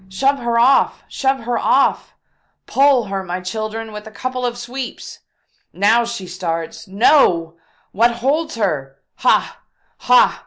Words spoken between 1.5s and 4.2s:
off! Pole her, my children, with a